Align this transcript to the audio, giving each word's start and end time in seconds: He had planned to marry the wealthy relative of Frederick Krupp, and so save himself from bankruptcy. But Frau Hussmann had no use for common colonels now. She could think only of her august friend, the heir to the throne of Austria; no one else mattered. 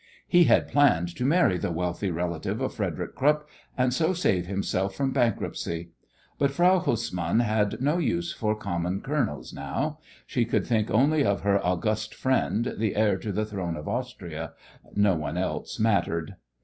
He 0.27 0.45
had 0.45 0.67
planned 0.67 1.15
to 1.15 1.25
marry 1.27 1.59
the 1.59 1.69
wealthy 1.71 2.09
relative 2.09 2.59
of 2.59 2.73
Frederick 2.73 3.13
Krupp, 3.13 3.47
and 3.77 3.93
so 3.93 4.13
save 4.13 4.47
himself 4.47 4.95
from 4.95 5.11
bankruptcy. 5.11 5.91
But 6.39 6.49
Frau 6.49 6.79
Hussmann 6.79 7.41
had 7.41 7.79
no 7.81 7.99
use 7.99 8.33
for 8.33 8.55
common 8.55 9.01
colonels 9.01 9.53
now. 9.53 9.99
She 10.25 10.43
could 10.43 10.65
think 10.65 10.89
only 10.89 11.23
of 11.23 11.41
her 11.41 11.63
august 11.63 12.15
friend, 12.15 12.73
the 12.79 12.95
heir 12.95 13.17
to 13.17 13.31
the 13.31 13.45
throne 13.45 13.77
of 13.77 13.87
Austria; 13.87 14.53
no 14.95 15.13
one 15.13 15.37
else 15.37 15.77
mattered. 15.79 16.33